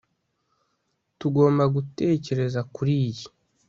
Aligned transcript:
tugomba 1.19 1.63
gutekereza 1.75 2.59
kuri 2.75 2.93
iyi 3.07 3.25